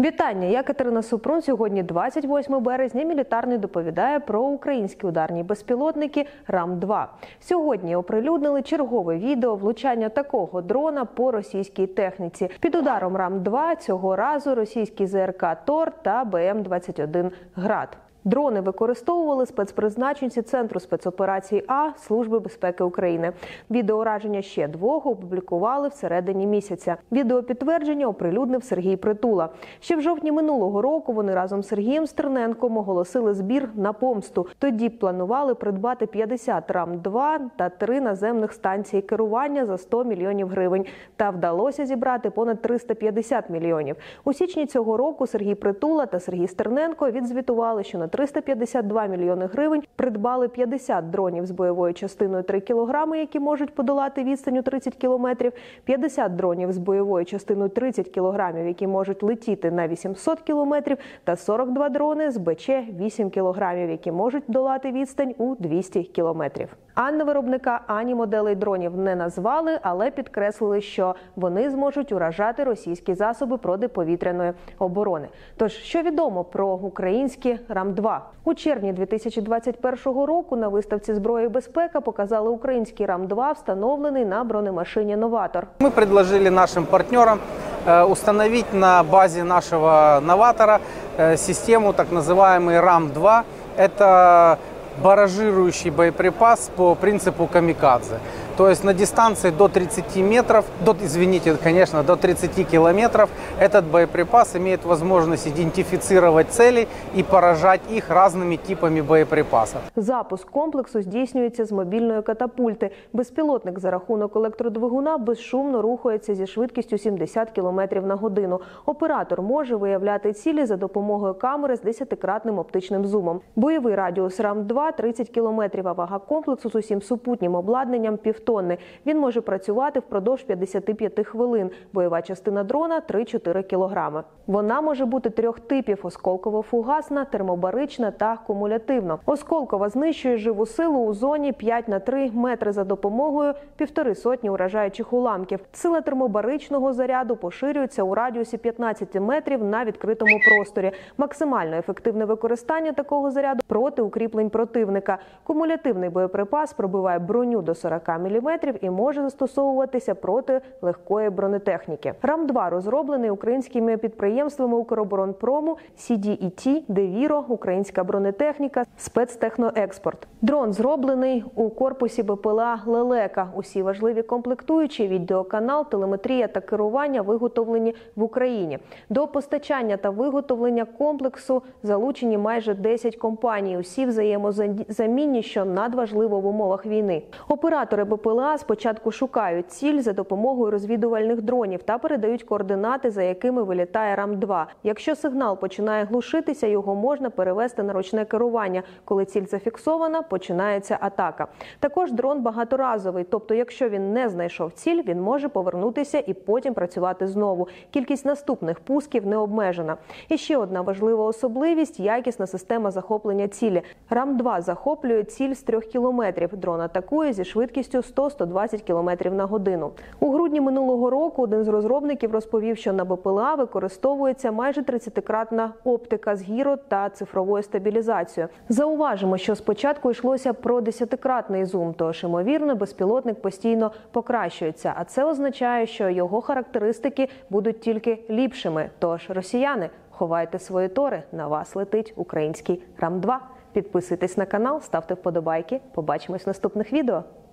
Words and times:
Вітання, 0.00 0.46
я 0.46 0.62
Катерина 0.62 1.02
Супрун. 1.02 1.42
Сьогодні 1.42 1.82
28 1.82 2.62
березня. 2.62 3.04
Мілітарний 3.04 3.58
доповідає 3.58 4.20
про 4.20 4.42
українські 4.42 5.06
ударні 5.06 5.42
безпілотники 5.42 6.26
RAM-2. 6.48 7.06
Сьогодні 7.40 7.96
оприлюднили 7.96 8.62
чергове 8.62 9.16
відео 9.16 9.54
влучання 9.56 10.08
такого 10.08 10.62
дрона 10.62 11.04
по 11.04 11.30
російській 11.30 11.86
техніці. 11.86 12.50
Під 12.60 12.74
ударом 12.74 13.16
RAM-2 13.16 13.76
цього 13.76 14.16
разу 14.16 14.54
російські 14.54 15.06
ЗРК 15.06 15.44
Тор 15.64 15.92
та 16.02 16.24
БМ-21 16.24 17.30
Град. 17.54 17.96
Дрони 18.26 18.60
використовували 18.60 19.46
спецпризначенці 19.46 20.42
Центру 20.42 20.80
спецоперацій 20.80 21.64
А 21.68 21.90
Служби 21.96 22.38
безпеки 22.38 22.84
України. 22.84 23.32
Відео 23.70 23.94
ураження 23.94 24.42
ще 24.42 24.68
двох 24.68 25.06
опублікували 25.06 25.88
всередині 25.88 26.46
місяця. 26.46 26.96
Відео 27.12 27.42
підтвердження 27.42 28.06
оприлюднив 28.06 28.64
Сергій 28.64 28.96
Притула. 28.96 29.48
Ще 29.80 29.96
в 29.96 30.00
жовтні 30.00 30.32
минулого 30.32 30.82
року 30.82 31.12
вони 31.12 31.34
разом 31.34 31.62
з 31.62 31.68
Сергієм 31.68 32.06
Стерненком 32.06 32.76
оголосили 32.76 33.34
збір 33.34 33.68
на 33.74 33.92
помсту. 33.92 34.46
Тоді 34.58 34.88
планували 34.88 35.54
придбати 35.54 36.06
50 36.06 36.70
РАМ-2 36.70 37.38
та 37.56 37.68
три 37.68 38.00
наземних 38.00 38.52
станції 38.52 39.02
керування 39.02 39.66
за 39.66 39.78
100 39.78 40.04
мільйонів 40.04 40.48
гривень. 40.48 40.84
Та 41.16 41.30
вдалося 41.30 41.86
зібрати 41.86 42.30
понад 42.30 42.62
350 42.62 43.50
мільйонів. 43.50 43.96
У 44.24 44.32
січні 44.32 44.66
цього 44.66 44.96
року 44.96 45.26
Сергій 45.26 45.54
Притула 45.54 46.06
та 46.06 46.20
Сергій 46.20 46.48
Стерненко 46.48 47.10
відзвітували, 47.10 47.84
що 47.84 47.98
на 47.98 48.08
352 48.16 49.06
мільйони 49.06 49.46
гривень 49.46 49.82
придбали 49.96 50.48
50 50.48 51.10
дронів 51.10 51.46
з 51.46 51.50
бойовою 51.50 51.94
частиною 51.94 52.42
3 52.42 52.60
кілограми, 52.60 53.18
які 53.18 53.40
можуть 53.40 53.74
подолати 53.74 54.24
відстань 54.24 54.58
у 54.58 54.62
30 54.62 54.94
кілометрів, 54.94 55.52
50 55.84 56.36
дронів 56.36 56.72
з 56.72 56.78
бойовою 56.78 57.24
частиною 57.24 57.70
30 57.70 58.08
кілограмів, 58.08 58.66
які 58.66 58.86
можуть 58.86 59.22
летіти 59.22 59.70
на 59.70 59.88
800 59.88 60.40
кілометрів, 60.40 60.98
та 61.24 61.36
42 61.36 61.88
дрони 61.88 62.30
з 62.30 62.36
БЧ 62.36 62.70
8 63.00 63.30
кілограмів, 63.30 63.90
які 63.90 64.12
можуть 64.12 64.44
долати 64.48 64.92
відстань 64.92 65.34
у 65.38 65.54
200 65.54 66.02
кілометрів. 66.02 66.76
Ані 66.94 67.22
виробника, 67.22 67.80
ані 67.86 68.14
моделей 68.14 68.54
дронів 68.54 68.96
не 68.96 69.16
назвали, 69.16 69.78
але 69.82 70.10
підкреслили, 70.10 70.80
що 70.80 71.14
вони 71.36 71.70
зможуть 71.70 72.12
уражати 72.12 72.64
російські 72.64 73.14
засоби 73.14 73.58
протиповітряної 73.58 74.52
оборони. 74.78 75.28
Тож, 75.56 75.72
що 75.72 76.02
відомо 76.02 76.44
про 76.44 76.68
українські 76.74 77.58
РАМ-2? 78.05 78.17
У 78.43 78.53
червні 78.53 78.93
2021 78.93 80.25
року 80.25 80.55
на 80.55 80.67
виставці 80.67 81.13
зброї 81.13 81.45
і 81.45 81.49
безпека 81.49 82.01
показали 82.01 82.49
український 82.49 83.05
РАМ-2, 83.05 83.53
встановлений 83.53 84.25
на 84.25 84.43
бронемашині 84.43 85.15
Новатор. 85.15 85.67
Мы 85.79 85.91
предложили 85.91 86.49
нашим 86.49 86.85
партнерам 86.85 87.39
э, 87.85 88.11
установить 88.11 88.73
на 88.73 89.03
базе 89.03 89.43
нашего 89.43 90.21
новатора 90.25 90.79
э, 91.17 91.37
систему 91.37 91.93
так 91.93 92.07
называемый 92.11 92.79
РАМ-2. 92.79 93.41
Это 93.77 94.57
баражирующий 95.03 95.91
боеприпас 95.91 96.69
по 96.75 96.95
принципу 96.95 97.47
камикадзе. 97.47 98.19
То 98.56 98.68
есть 98.68 98.84
на 98.84 98.94
дистанции 98.94 99.50
до 99.50 99.68
30 99.68 100.16
метров, 100.16 100.64
до, 100.84 100.96
извините, 101.02 101.56
конечно, 101.62 102.02
до 102.02 102.16
30 102.16 102.66
километров 102.68 103.28
этот 103.60 103.84
боеприпас 103.84 104.56
имеет 104.56 104.84
возможность 104.84 105.46
идентифицировать 105.46 106.48
цели 106.50 106.88
и 107.14 107.22
поражать 107.22 107.80
их 107.90 108.10
разными 108.10 108.56
типами 108.56 109.02
боеприпасов. 109.02 109.80
Запуск 109.96 110.50
комплексу 110.50 111.02
здійснюється 111.02 111.64
з 111.64 111.72
мобільної 111.72 112.22
катапульти. 112.22 112.90
Безпілотник 113.12 113.78
за 113.78 113.90
рахунок 113.90 114.36
електродвигуна 114.36 115.18
безшумно 115.18 115.82
рухається 115.82 116.34
зі 116.34 116.46
швидкістю 116.46 116.98
70 116.98 117.50
км 117.50 117.80
на 118.02 118.14
годину. 118.14 118.60
Оператор 118.86 119.42
може 119.42 119.76
виявляти 119.76 120.32
цілі 120.32 120.66
за 120.66 120.76
допомогою 120.76 121.34
камери 121.34 121.76
з 121.76 121.84
10-кратним 121.84 122.58
оптичним 122.58 123.06
зумом. 123.06 123.40
Бойовий 123.56 123.94
радіус 123.94 124.40
РАМ-2– 124.40 124.96
30 124.96 125.28
км, 125.28 125.62
а 125.84 125.92
вага 125.92 126.18
комплексу 126.18 126.70
з 126.70 126.74
усім 126.74 127.02
супутнім 127.02 127.54
обладнанням– 127.54 128.16
півтонни. 128.46 128.78
Він 129.06 129.18
може 129.18 129.40
працювати 129.40 130.00
впродовж 130.00 130.42
55 130.42 131.26
хвилин. 131.26 131.70
Бойова 131.92 132.22
частина 132.22 132.64
дрона– 132.64 133.02
3-4 133.10 133.62
кг. 133.62 134.24
Вона 134.46 134.80
може 134.80 135.06
бути 135.06 135.30
трьох 135.30 135.60
типів– 135.60 135.98
осколково-фугасна, 136.02 137.30
термобарична 137.30 138.10
та 138.10 138.36
кумулятивна. 138.46 139.18
Осколкова 139.26 139.88
знищує 139.88 140.36
живу 140.36 140.66
силу 140.66 140.98
у 140.98 141.14
зоні 141.14 141.52
5 141.52 141.88
на 141.88 141.98
3 141.98 142.30
метри 142.34 142.72
за 142.72 142.84
допомогою 142.84 143.54
півтори 143.76 144.14
сотні 144.14 144.50
уражаючих 144.50 145.12
уламків. 145.12 145.60
Сила 145.72 146.00
термобаричного 146.00 146.92
заряду 146.92 147.36
поширюється 147.36 148.02
у 148.02 148.14
радіусі 148.14 148.58
15 148.58 149.20
метрів 149.20 149.64
на 149.64 149.84
відкритому 149.84 150.40
просторі. 150.48 150.92
Максимально 151.18 151.76
ефективне 151.76 152.24
використання 152.24 152.92
такого 152.92 153.30
заряду 153.30 153.60
проти 153.66 154.02
укріплень 154.02 154.50
противника. 154.50 155.18
Кумулятивний 155.44 156.10
боєприпас 156.10 156.72
пробиває 156.72 157.18
броню 157.18 157.62
до 157.62 157.74
40 157.74 158.08
мм 158.08 158.35
і 158.80 158.90
може 158.90 159.22
застосовуватися 159.22 160.14
проти 160.14 160.60
легкої 160.82 161.30
бронетехніки. 161.30 162.14
RAM-2 162.22 162.70
розроблений 162.70 163.30
українськими 163.30 163.96
підприємствами 163.96 164.76
Укроборонпрому, 164.76 165.76
CDET, 165.98 166.82
Девіро, 166.88 167.44
Українська 167.48 168.04
бронетехніка, 168.04 168.84
спецтехноекспорт. 168.96 170.28
Дрон 170.42 170.72
зроблений 170.72 171.44
у 171.54 171.70
корпусі 171.70 172.22
БПЛА 172.22 172.80
Лелека. 172.86 173.48
Усі 173.54 173.82
важливі 173.82 174.22
комплектуючі, 174.22 175.08
відеоканал, 175.08 175.90
телеметрія 175.90 176.48
та 176.48 176.60
керування 176.60 177.22
виготовлені 177.22 177.94
в 178.16 178.22
Україні. 178.22 178.78
До 179.10 179.26
постачання 179.26 179.96
та 179.96 180.10
виготовлення 180.10 180.84
комплексу 180.84 181.62
залучені 181.82 182.38
майже 182.38 182.74
10 182.74 183.16
компаній. 183.16 183.78
Усі 183.78 184.06
взаємозамінні, 184.06 185.42
що 185.42 185.64
надважливо 185.64 186.40
в 186.40 186.46
умовах 186.46 186.86
війни. 186.86 187.22
Оператори 187.48 188.04
БПЛА 188.04 188.25
спочатку 188.58 189.12
шукають 189.12 189.70
ціль 189.70 190.00
за 190.00 190.12
допомогою 190.12 190.70
розвідувальних 190.70 191.42
дронів 191.42 191.82
та 191.82 191.98
передають 191.98 192.42
координати, 192.42 193.10
за 193.10 193.22
якими 193.22 193.62
вилітає 193.62 194.16
РАМ-2. 194.16 194.64
Якщо 194.82 195.14
сигнал 195.16 195.58
починає 195.58 196.04
глушитися, 196.04 196.66
його 196.66 196.94
можна 196.94 197.30
перевести 197.30 197.82
на 197.82 197.92
ручне 197.92 198.24
керування. 198.24 198.82
Коли 199.04 199.24
ціль 199.24 199.44
зафіксована, 199.44 200.22
починається 200.22 200.98
атака. 201.00 201.46
Також 201.80 202.12
дрон 202.12 202.42
багаторазовий, 202.42 203.24
тобто, 203.24 203.54
якщо 203.54 203.88
він 203.88 204.12
не 204.12 204.28
знайшов 204.28 204.72
ціль, 204.72 205.02
він 205.06 205.20
може 205.20 205.48
повернутися 205.48 206.22
і 206.26 206.34
потім 206.34 206.74
працювати 206.74 207.26
знову. 207.26 207.68
Кількість 207.90 208.26
наступних 208.26 208.80
пусків 208.80 209.26
не 209.26 209.36
обмежена. 209.36 209.96
І 210.28 210.38
ще 210.38 210.56
одна 210.56 210.80
важлива 210.80 211.24
особливість 211.24 212.00
якісна 212.00 212.46
система 212.46 212.90
захоплення 212.90 213.48
цілі. 213.48 213.82
RAM-2 214.10 214.60
захоплює 214.60 215.24
ціль 215.24 215.54
з 215.54 215.62
трьох 215.62 215.84
кілометрів. 215.84 216.56
Дрон 216.56 216.80
атакує 216.80 217.32
зі 217.32 217.44
швидкістю 217.44 218.02
100-120 218.16 218.80
км 218.80 219.34
на 219.36 219.44
годину. 219.44 219.90
У 220.20 220.32
грудні 220.32 220.60
минулого 220.60 221.10
року 221.10 221.42
один 221.42 221.64
з 221.64 221.68
розробників 221.68 222.32
розповів, 222.32 222.76
що 222.76 222.92
на 222.92 223.04
БПЛА 223.04 223.54
використовується 223.54 224.52
майже 224.52 224.80
30-кратна 224.80 225.68
оптика 225.84 226.36
з 226.36 226.42
гіро 226.42 226.76
та 226.76 227.10
цифровою 227.10 227.62
стабілізацією. 227.62 228.48
Зауважимо, 228.68 229.38
що 229.38 229.56
спочатку 229.56 230.10
йшлося 230.10 230.52
про 230.52 230.80
10-кратний 230.80 231.64
зум, 231.64 231.94
тож 231.98 232.24
ймовірно, 232.24 232.74
безпілотник 232.76 233.42
постійно 233.42 233.92
покращується. 234.12 234.94
А 234.96 235.04
це 235.04 235.24
означає, 235.24 235.86
що 235.86 236.08
його 236.08 236.40
характеристики 236.40 237.28
будуть 237.50 237.80
тільки 237.80 238.18
ліпшими. 238.30 238.90
Тож, 238.98 239.30
росіяни, 239.30 239.90
ховайте 240.10 240.58
свої 240.58 240.88
тори. 240.88 241.22
На 241.32 241.46
вас 241.46 241.76
летить 241.76 242.12
український 242.16 242.82
RAM-2. 243.00 243.36
Підписуйтесь 243.72 244.36
на 244.36 244.46
канал, 244.46 244.80
ставте 244.80 245.14
вподобайки. 245.14 245.80
Побачимось 245.94 246.46
в 246.46 246.48
наступних 246.48 246.92
відео. 246.92 247.22